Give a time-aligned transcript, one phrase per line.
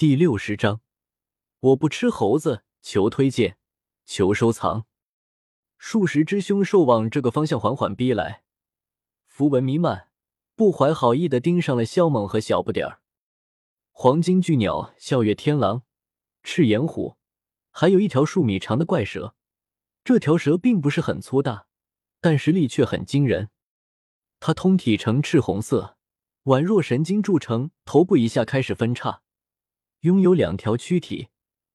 [0.00, 0.80] 第六十章，
[1.60, 3.58] 我不吃猴子，求推荐，
[4.06, 4.86] 求收藏。
[5.76, 8.42] 数十只凶兽往这个方向缓缓逼来，
[9.26, 10.08] 符文弥漫，
[10.56, 13.02] 不怀好意的盯上了肖猛和小不点儿。
[13.92, 15.82] 黄金巨鸟、笑月天狼、
[16.42, 17.18] 赤炎虎，
[17.70, 19.34] 还有一条数米长的怪蛇。
[20.02, 21.66] 这条蛇并不是很粗大，
[22.22, 23.50] 但实力却很惊人。
[24.38, 25.98] 它通体呈赤红色，
[26.44, 29.20] 宛若神经铸成，头部以下开始分叉。
[30.00, 31.28] 拥有两条躯体，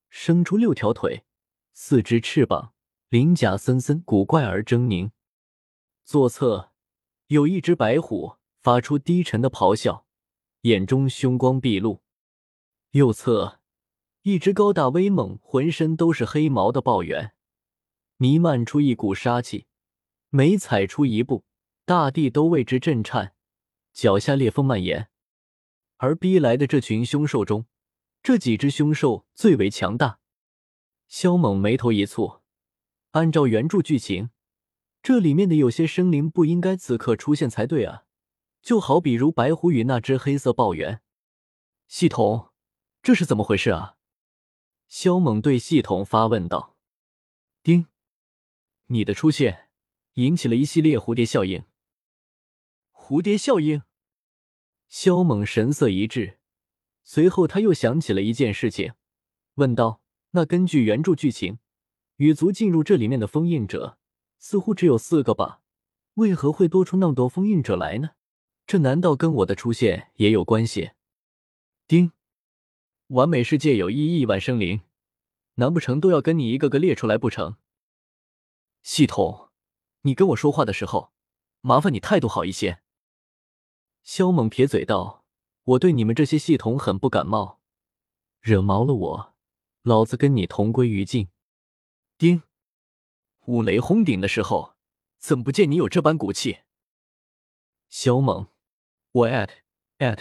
[0.10, 1.26] 生出六条腿，
[1.74, 2.74] 四只翅膀，
[3.10, 5.12] 鳞甲森森，古怪而狰狞。
[6.04, 6.72] 左侧
[7.28, 10.08] 有一只白虎，发出低沉的咆哮，
[10.62, 12.02] 眼中凶光毕露；
[12.92, 13.60] 右侧
[14.24, 17.34] 一只高大威猛、浑身都是黑毛的豹猿，
[18.18, 19.68] 弥漫出一股杀气，
[20.30, 21.46] 每踩出一步，
[21.86, 23.36] 大地都为之震颤，
[23.94, 25.10] 脚下裂缝蔓延。
[25.98, 27.68] 而逼来的这群凶兽中，
[28.26, 30.20] 这几只凶兽最为强大，
[31.08, 32.42] 萧猛眉头一蹙。
[33.12, 34.32] 按照原著剧情，
[35.04, 38.06] 这里面的有些生灵不应该此刻出现才对啊！
[38.64, 41.04] 就好比如白虎与那只黑色豹猿。
[41.88, 42.50] 系统，
[43.04, 43.98] 这是怎么回事啊？
[44.88, 46.76] 萧猛对系统发问道
[47.62, 47.86] ：“丁，
[48.88, 49.70] 你的出现
[50.14, 51.64] 引起了一系列蝴蝶效应。”
[52.92, 53.84] 蝴蝶效应。
[54.88, 56.40] 萧猛神色一滞。
[57.08, 58.94] 随后，他又想起了一件事情，
[59.54, 61.60] 问道：“那根据原著剧情，
[62.16, 64.00] 羽族进入这里面的封印者
[64.40, 65.62] 似乎只有四个吧？
[66.16, 68.12] 为何会多出那么多封印者来呢？
[68.66, 70.94] 这难道跟我的出现也有关系？”
[71.88, 72.12] 丁，
[73.10, 74.82] 完美世界有一亿万生灵，
[75.56, 77.58] 难不成都要跟你一个个列出来不成？
[78.82, 79.52] 系统，
[80.02, 81.14] 你跟我说话的时候，
[81.62, 82.82] 麻烦你态度好一些。”
[84.02, 85.25] 萧猛撇嘴道。
[85.66, 87.60] 我对你们这些系统很不感冒，
[88.40, 89.36] 惹毛了我，
[89.82, 91.30] 老子跟你同归于尽。
[92.20, 92.44] 丁，
[93.46, 94.76] 五雷轰顶的时候，
[95.18, 96.60] 怎么不见你有这般骨气？
[97.90, 98.48] 萧猛，
[99.12, 99.50] 我 at
[99.98, 100.20] at，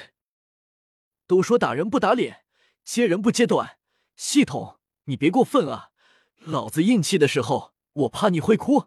[1.26, 2.46] 都说打人不打脸，
[2.82, 3.78] 揭人不揭短，
[4.16, 5.90] 系统你别过分啊！
[6.36, 8.86] 老子硬气的时候，我怕你会哭。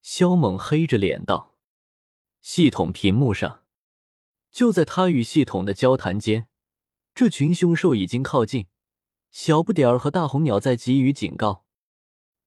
[0.00, 1.56] 萧猛黑着脸道。
[2.40, 3.61] 系统屏幕上。
[4.52, 6.46] 就在他与系统的交谈间，
[7.14, 8.66] 这群凶兽已经靠近。
[9.30, 11.64] 小不点儿和大红鸟在给予警告。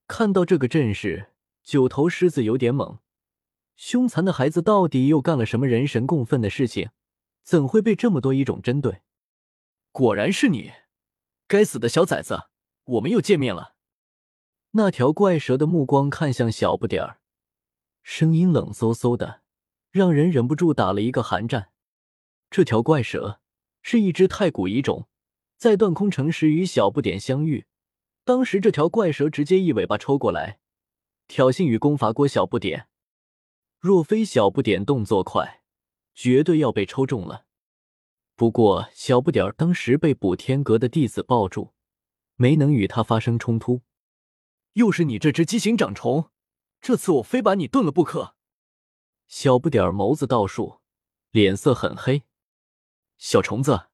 [0.07, 1.31] 看到这个阵势，
[1.63, 2.99] 九头狮子有点懵。
[3.75, 6.91] 凶残的孩子到底又干了什么人神共愤的事情？
[7.43, 9.01] 怎会被这么多异种针对？
[9.91, 10.71] 果然是你，
[11.47, 12.49] 该死的小崽子！
[12.83, 13.73] 我们又见面了。
[14.71, 17.19] 那条怪蛇的目光看向小不点儿，
[18.03, 19.41] 声音冷飕飕的，
[19.89, 21.71] 让人忍不住打了一个寒战。
[22.55, 23.41] 这条怪蛇
[23.81, 25.09] 是一只太古遗种，
[25.57, 27.65] 在断空城时与小不点相遇。
[28.23, 30.61] 当时这条怪蛇直接一尾巴抽过来，
[31.27, 32.87] 挑衅与攻伐过小不点。
[33.77, 35.63] 若非小不点动作快，
[36.13, 37.45] 绝对要被抽中了。
[38.37, 41.73] 不过小不点当时被补天阁的弟子抱住，
[42.37, 43.81] 没能与他发生冲突。
[44.75, 46.31] 又是你这只畸形长虫，
[46.79, 48.35] 这次我非把你炖了不可！
[49.27, 50.79] 小不点眸子倒竖，
[51.31, 52.23] 脸色很黑。
[53.17, 53.87] 小虫子，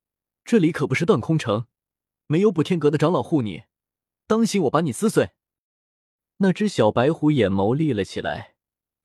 [0.44, 1.68] 这里可不是断空城，
[2.28, 3.64] 没有补天阁的长老护你，
[4.26, 5.32] 当心我把你撕碎！
[6.38, 8.56] 那只小白虎眼眸立了起来，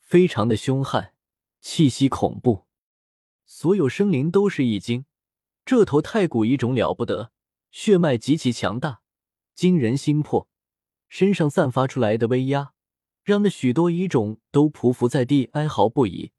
[0.00, 1.12] 非常的凶悍，
[1.60, 2.66] 气息恐怖。
[3.44, 5.04] 所有生灵都是一惊，
[5.64, 7.30] 这头太古一种了不得，
[7.70, 9.02] 血脉极其强大，
[9.54, 10.48] 惊人心魄，
[11.08, 12.72] 身上散发出来的威压，
[13.22, 16.32] 让那许多一种都匍匐在地，哀嚎不已，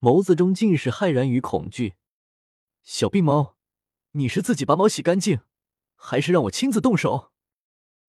[0.00, 1.94] 眸子中尽是骇然与恐惧。
[2.82, 3.56] 小病猫，
[4.12, 5.40] 你是自己把毛洗干净，
[5.94, 7.32] 还是让我亲自动手？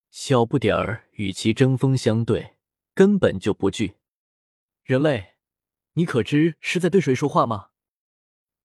[0.09, 2.57] 小不点儿与其针锋相对，
[2.93, 3.97] 根本就不惧。
[4.83, 5.35] 人类，
[5.93, 7.69] 你可知是在对谁说话吗？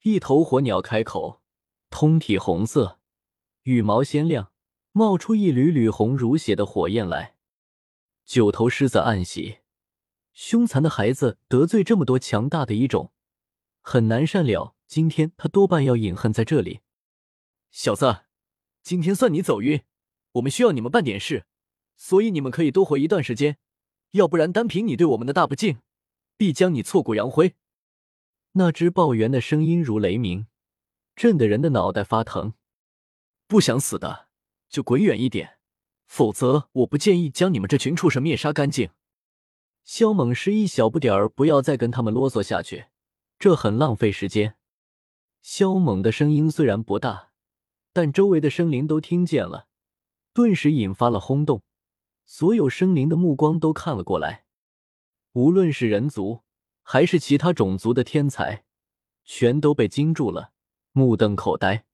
[0.02, 1.42] 一头火鸟开口，
[1.90, 3.00] 通体红色，
[3.62, 4.52] 羽毛鲜亮，
[4.92, 7.36] 冒出一缕缕红如血的火焰来。
[8.24, 9.58] 九头狮子暗喜，
[10.32, 13.12] 凶残的孩子得罪这么多强大的一种，
[13.80, 14.75] 很难善了。
[14.86, 16.80] 今天他多半要隐恨在这里，
[17.70, 18.22] 小子，
[18.82, 19.82] 今天算你走运。
[20.32, 21.44] 我们需要你们办点事，
[21.96, 23.56] 所以你们可以多活一段时间，
[24.12, 25.78] 要不然单凭你对我们的大不敬，
[26.36, 27.54] 必将你挫骨扬灰。
[28.52, 30.46] 那只豹猿的声音如雷鸣，
[31.14, 32.54] 震得人的脑袋发疼。
[33.46, 34.28] 不想死的
[34.68, 35.58] 就滚远一点，
[36.06, 38.90] 否则我不建议将你们这群畜生灭杀干净。
[39.84, 42.86] 萧猛示意小不点儿不要再跟他们啰嗦下去，
[43.38, 44.56] 这很浪费时间。
[45.48, 47.30] 萧猛的声音虽然不大，
[47.92, 49.68] 但周围的生灵都听见了，
[50.34, 51.62] 顿时引发了轰动。
[52.24, 54.44] 所有生灵的目光都看了过来，
[55.34, 56.42] 无论是人族
[56.82, 58.64] 还是其他种族的天才，
[59.24, 60.50] 全都被惊住了，
[60.90, 61.86] 目瞪口呆。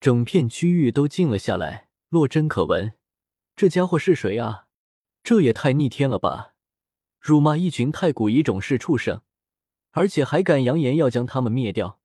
[0.00, 2.94] 整片区域都静了下来，若真可闻。
[3.54, 4.66] 这家伙是谁啊？
[5.22, 6.54] 这也太逆天了吧！
[7.20, 9.22] 辱骂一群太古遗种是畜生，
[9.92, 12.00] 而且还敢扬言要将他们灭掉。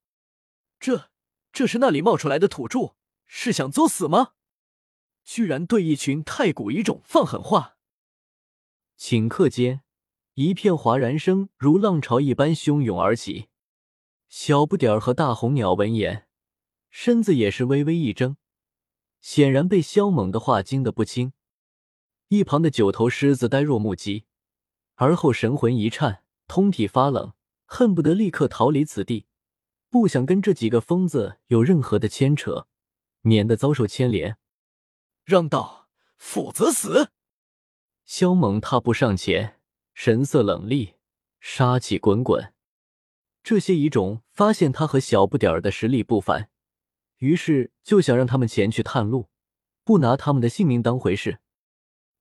[0.79, 1.09] 这，
[1.51, 2.95] 这是那里冒出来的土著？
[3.25, 4.33] 是想作死吗？
[5.24, 7.75] 居然对一群太古遗种放狠话！
[8.97, 9.83] 顷刻间，
[10.35, 13.50] 一片哗然声如浪潮一般汹涌而起。
[14.29, 16.27] 小不点儿和大红鸟闻言，
[16.89, 18.38] 身子也是微微一怔，
[19.19, 21.33] 显然被萧猛的话惊得不轻。
[22.29, 24.25] 一旁的九头狮子呆若木鸡，
[24.95, 27.33] 而后神魂一颤，通体发冷，
[27.65, 29.26] 恨不得立刻逃离此地，
[30.00, 32.68] 不想跟这几个疯子有任何的牵扯，
[33.22, 34.38] 免得遭受牵连。
[35.26, 37.10] 让道，否则死！
[38.06, 39.60] 萧猛踏步上前，
[39.96, 40.94] 神色冷厉，
[41.40, 42.54] 杀气滚滚。
[43.42, 46.52] 这些遗种发现他和小不点儿的实力不凡，
[47.18, 49.30] 于是就想让他们前去探路，
[49.84, 51.40] 不拿他们的性命当回事。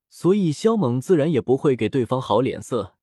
[0.08, 2.96] 所以萧猛自然也不会给对方好脸色，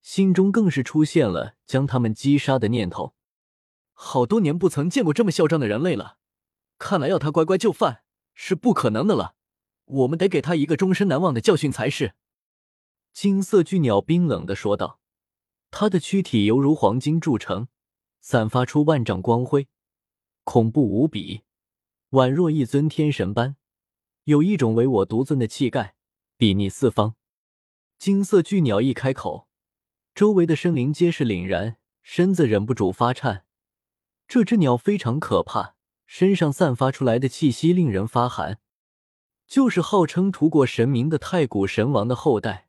[0.00, 3.14] 心中更是出现了将他们击杀的念头。
[3.92, 6.18] 好多年不曾见过这么嚣张的人类了，
[6.78, 8.02] 看来要他乖乖就范
[8.34, 9.34] 是不可能的了。
[9.84, 12.14] 我们得给他一个终身难忘的教训才是。”
[13.12, 15.00] 金色巨鸟冰冷的说道。
[15.74, 17.68] 它的躯体犹如黄金铸成，
[18.20, 19.68] 散发出万丈光辉，
[20.44, 21.44] 恐怖无比，
[22.10, 23.56] 宛若一尊天神般，
[24.24, 25.94] 有一种唯我独尊的气概，
[26.36, 27.14] 睥睨四方。
[27.98, 29.48] 金色巨鸟一开口，
[30.14, 33.46] 周围的生灵皆是凛然，身子忍不住发颤。
[34.28, 35.74] 这只鸟非常可怕，
[36.06, 38.60] 身上散发出来的气息令人发寒。
[39.46, 42.68] 就是号称屠过神明的太古神王的后代，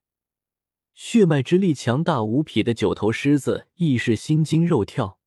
[0.93, 5.17] 血脉之力强大无匹的九头狮子亦是心惊肉跳。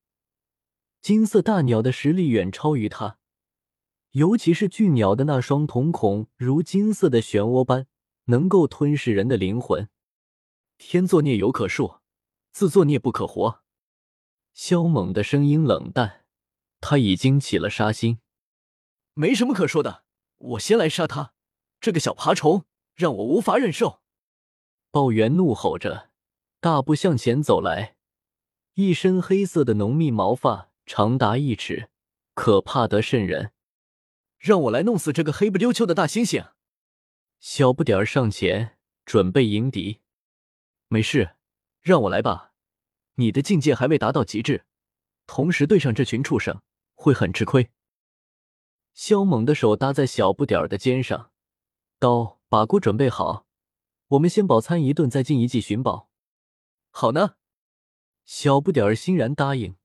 [1.01, 3.19] 金色大鸟的实力远超于它，
[4.11, 7.87] 尤其是巨鸟的那双瞳孔如金色的漩涡般，
[8.27, 9.89] 能够吞噬人的灵魂。
[10.77, 12.01] 天作孽犹可恕，
[12.53, 13.63] 自作孽不可活。
[14.57, 16.25] 萧猛的声音冷淡，
[16.81, 18.21] 他已经起了杀心。
[19.13, 20.05] 没什么可说的，
[20.39, 21.35] 我先来杀他。
[21.79, 22.65] 这个小爬虫
[22.95, 24.01] 让我无法忍受！
[24.91, 26.11] 暴猿怒吼着，
[26.59, 27.99] 大步向前走来，
[28.73, 31.91] 一身黑色的浓密毛发长达一尺，
[32.33, 33.53] 可怕得渗人。
[34.39, 36.53] 让我来弄死这个黑不溜秋的大猩猩！
[37.41, 40.01] 小不点儿上前准备迎敌。
[40.89, 41.37] 没事，
[41.83, 42.55] 让我来吧。
[43.17, 44.65] 你的境界还未达到极致，
[45.27, 46.63] 同时对上这群畜生
[46.95, 47.71] 会很吃亏。
[48.95, 51.31] 萧猛的手搭在小不点儿的肩上。
[51.99, 53.47] 刀把锅准备好，
[54.09, 56.11] 我们先饱餐一顿，再进一记寻宝。
[56.91, 57.37] 好呢，
[58.27, 59.77] 小不点儿欣然答应。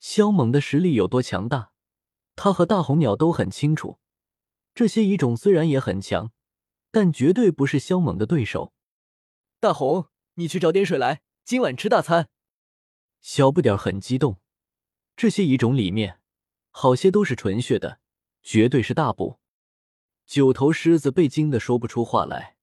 [0.00, 1.72] 萧猛的实力有多强大，
[2.34, 3.98] 他和大红鸟都很清楚。
[4.74, 6.32] 这些遗种虽然也很强，
[6.90, 8.72] 但绝对不是萧猛的对手。
[9.60, 12.28] 大红，你去找点水来，今晚吃大餐。
[13.28, 14.40] 小不点很激动，
[15.16, 16.20] 这些遗种里面，
[16.70, 17.98] 好些都是纯血的，
[18.40, 19.40] 绝对是大补。
[20.24, 22.56] 九头狮子被惊得说不出话来，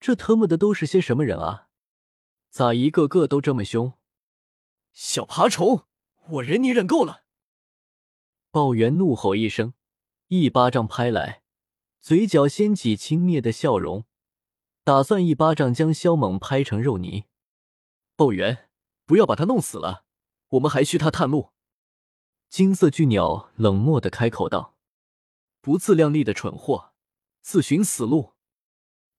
[0.00, 1.68] 这特么的都是些什么人啊？
[2.48, 3.92] 咋一个个都这么凶？
[4.94, 5.84] 小爬虫，
[6.30, 7.24] 我忍你忍够了！
[8.50, 9.74] 暴猿怒吼一声，
[10.28, 11.42] 一巴掌拍来，
[12.00, 14.06] 嘴角掀起轻蔑的笑容，
[14.82, 17.24] 打算一巴掌将萧猛拍成肉泥。
[18.16, 18.69] 暴猿，
[19.10, 20.04] 不要把他弄死了，
[20.50, 21.50] 我们还需他探路。
[22.48, 24.76] 金色巨鸟冷漠的开口道
[25.60, 26.92] ：“不自量力的蠢货！”
[27.42, 28.34] 自寻死路！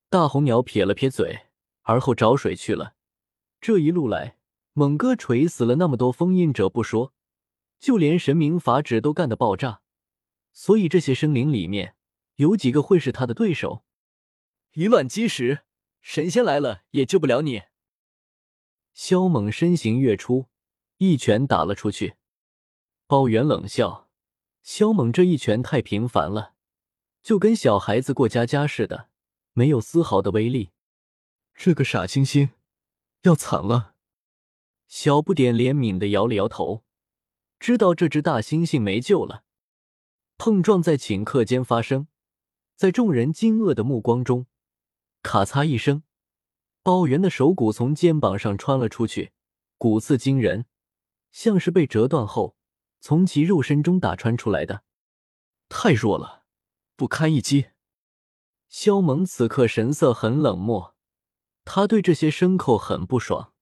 [0.08, 1.48] 大红鸟撇了撇嘴，
[1.82, 2.96] 而后找水去了。
[3.60, 4.38] 这一路来，
[4.72, 7.12] 猛哥锤死了那么多封印者不说，
[7.78, 9.82] 就连神明法旨都干得爆炸。
[10.54, 11.98] 所以这些生灵里面，
[12.36, 13.84] 有几个会是他的对手？
[14.72, 15.66] 以卵击石，
[16.00, 17.64] 神仙来了也救不了你。
[18.94, 20.48] 萧猛身形跃出，
[20.98, 22.16] 一拳打了出去。
[23.08, 24.10] 包元冷笑：
[24.62, 26.54] 萧猛这一拳太频繁了。
[27.24, 29.10] 就跟小孩子过家家似的，
[29.54, 30.72] 没有丝毫的威力。
[31.54, 32.50] 这个傻猩猩
[33.22, 33.96] 要惨了。
[34.88, 36.84] 小不点怜悯的摇了摇头，
[37.60, 39.44] 知道这只大猩猩没救了。
[40.38, 42.08] 碰撞在顷刻间发生，
[42.76, 44.48] 在众人惊愕的目光中，
[45.22, 46.04] 咔嚓一声，
[46.84, 49.32] 包圆的手骨从肩膀上穿了出去，
[49.78, 50.66] 骨刺惊人，
[51.32, 52.56] 像是被折断后
[53.00, 54.84] 从其肉身中打穿出来的。
[55.70, 56.42] 太弱了。
[56.98, 57.70] 不堪一击。
[58.70, 60.96] 萧猛此刻神色很冷漠，
[61.66, 63.54] 他对这些牲口很不爽。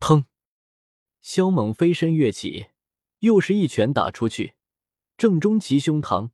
[0.00, 0.24] 砰！
[1.22, 2.70] 萧猛飞身跃起，
[3.20, 4.54] 又是一拳打出去，
[5.16, 6.30] 正中其胸膛。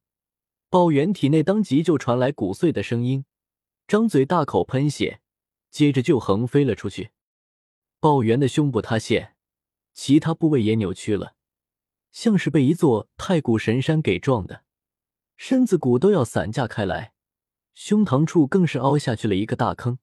[0.71, 3.27] 豹猿体内当即就传来骨碎的声音，
[3.87, 5.21] 张嘴大口喷血，
[5.75, 7.11] 接着就横飞了出去。
[7.99, 9.35] 豹猿的胸部塌陷，
[9.93, 11.35] 其他部位也扭曲了，
[12.13, 14.63] 像是被一座太古神山给撞的，
[15.37, 17.15] 身子骨都要散架开来，
[17.75, 19.99] 胸膛处更是凹下去了一个大坑。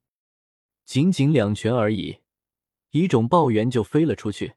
[0.84, 2.20] 仅仅两拳而已，
[2.90, 4.56] 一种豹猿就飞了出去，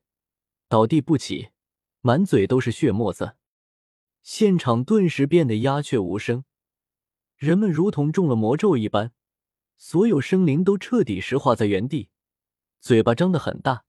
[0.69, 1.51] 倒地不起，
[2.01, 3.37] 满嘴都是血沫子。
[4.25, 6.45] 现场顿时变得鸦雀无声，
[7.37, 9.13] 人们如同中了魔咒一般，
[9.77, 12.11] 所有生灵都彻底石化在原地。
[12.81, 13.85] 嘴巴张得很大，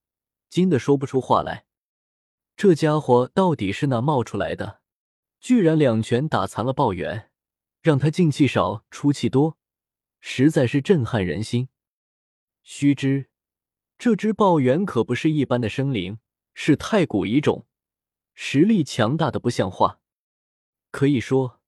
[0.49, 1.65] 惊得说不出话来。
[2.55, 4.81] 这家伙到底是哪冒出来的？
[5.41, 7.29] 居然两拳打残了豹猿，
[7.81, 9.57] 让他进气少出气多，
[10.19, 11.69] 实在是震撼人心。
[12.63, 13.29] 须知，
[13.97, 16.19] 这只豹猿可不是一般的生灵，
[16.53, 17.67] 是太古遗种，
[18.33, 19.99] 实力强大的不像话。
[20.89, 21.61] 可以说，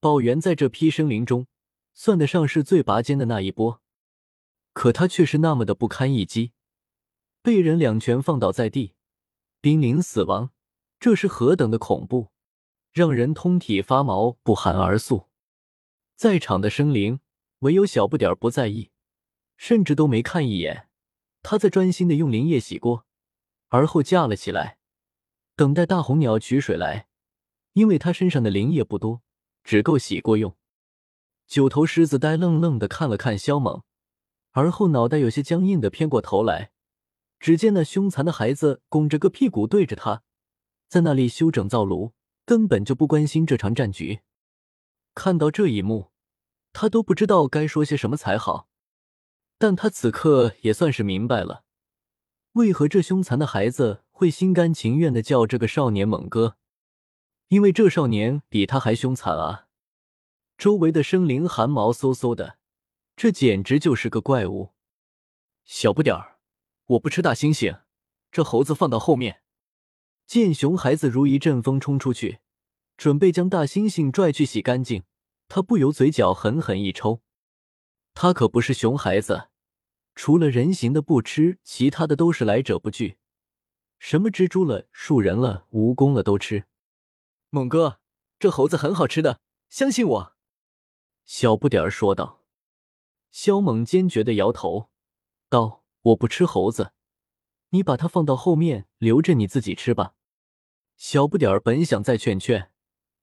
[0.00, 1.46] 豹猿在这批生灵中，
[1.94, 3.80] 算得上是最拔尖的那一波。
[4.72, 6.52] 可他却是那么的不堪一击。
[7.42, 8.94] 被人两拳放倒在地，
[9.60, 10.50] 濒临死亡，
[10.98, 12.28] 这是何等的恐怖，
[12.92, 15.26] 让人通体发毛，不寒而栗。
[16.14, 17.20] 在场的生灵
[17.58, 18.90] 唯有小不点不在意，
[19.56, 20.88] 甚至都没看一眼。
[21.42, 23.04] 他在专心的用灵液洗锅，
[23.68, 24.78] 而后架了起来，
[25.56, 27.08] 等待大红鸟取水来，
[27.72, 29.22] 因为他身上的灵液不多，
[29.64, 30.56] 只够洗锅用。
[31.52, 33.82] 九头狮子呆愣愣的看了看萧猛，
[34.52, 36.72] 而后脑袋有些僵硬的偏过头来。
[37.38, 40.22] 只见那凶残的孩子拱着个屁股对着他，
[40.88, 42.14] 在那里修整灶炉，
[42.46, 44.20] 根本就不关心这场战局。
[45.14, 46.10] 看到这一幕，
[46.72, 48.70] 他都不知道该说些什么才好。
[49.58, 51.64] 但他此刻也算是明白了，
[52.52, 56.56] 为何这凶残的孩子会心甘情愿的叫这个少年猛哥，
[57.48, 59.66] 因为这少年比他还凶残啊！
[60.62, 62.56] 周围的生灵汗毛嗖嗖的，
[63.16, 64.70] 这简直就是个怪物。
[65.64, 66.38] 小不点儿。
[66.86, 67.80] 我不吃大猩猩，
[68.30, 69.42] 这猴子放到后面。
[70.24, 72.38] 见熊孩子如一阵风冲出去，
[72.96, 75.02] 准备将大猩猩拽去洗干净，
[75.48, 77.22] 他不由嘴角狠狠一抽。
[78.14, 79.48] 他可不是熊孩子，
[80.14, 83.18] 除了人形的不吃，其他的都是来者不拒，
[83.98, 86.66] 什么蜘蛛了、树人了、蜈蚣了都吃。
[87.50, 87.98] 猛哥，
[88.38, 90.32] 这猴子很好吃的，相信我。”
[91.24, 92.42] 小不点儿说道。
[93.30, 94.90] 肖猛坚决的摇头
[95.48, 95.82] 道。
[96.06, 96.94] 我不吃猴子，
[97.68, 100.16] 你把它放到后面，留着你自己吃吧。
[100.96, 102.72] 小不点儿本想再劝劝，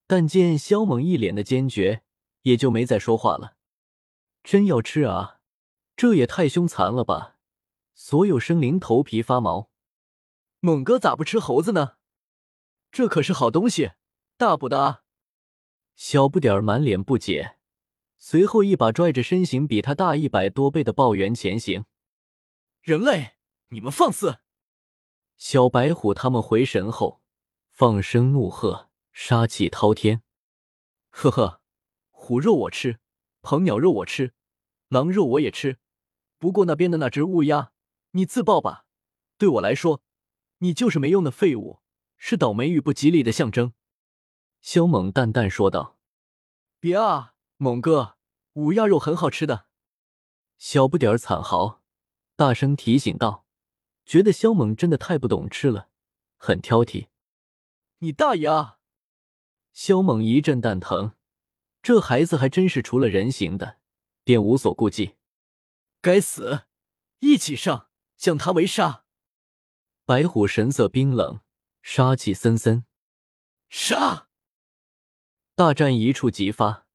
[0.07, 2.03] 但见萧猛一脸的坚决，
[2.43, 3.57] 也就没再说话了。
[4.43, 5.41] 真要吃啊？
[5.97, 7.35] 这也太凶残了吧！
[7.93, 9.69] 所有生灵头皮发毛。
[10.61, 11.97] 猛哥咋不吃猴子呢？
[12.93, 13.91] 这可是好东西，
[14.37, 15.03] 大补的啊！
[15.97, 17.57] 小不点儿满脸不解，
[18.21, 21.85] 随后一把拽着身形比他大一百多倍的豹猿前行。
[22.81, 23.37] 人类，
[23.69, 24.39] 你们放肆！
[25.37, 27.21] 小白虎他们回神后，
[27.71, 30.21] 放声怒喝，杀气滔天。
[31.09, 31.61] 呵呵，
[32.11, 32.99] 虎肉我吃，
[33.41, 34.33] 鹏鸟肉我吃，
[34.89, 35.79] 狼肉我也吃。
[36.37, 37.71] 不过那边的那只乌鸦，
[38.11, 38.85] 你自爆吧。
[39.37, 40.03] 对我来说，
[40.57, 41.79] 你就是没用的废物，
[42.17, 43.73] 是倒霉与不吉利的象征。
[44.61, 45.97] 萧猛淡淡说道
[46.81, 48.15] ：“别啊，猛哥，
[48.53, 49.65] 乌鸦肉很好吃的。”
[50.57, 51.81] 小不点儿惨嚎。
[52.37, 53.45] 大声提醒道
[54.07, 55.89] ：“觉得肖猛真的太不懂吃了，
[56.37, 57.09] 很挑剔。”
[57.99, 58.79] 你大爷啊！
[59.73, 61.15] 肖猛一阵蛋疼，
[61.81, 63.79] 这孩子还真是除了人形的，
[64.23, 65.17] 便无所顾忌。
[65.99, 66.61] 该死！
[67.19, 69.03] 一起上，将他围杀！
[70.05, 71.41] 白虎神色冰冷，
[71.81, 72.85] 杀气森森。
[73.67, 74.29] 杀！
[75.55, 76.87] 大战一触即发。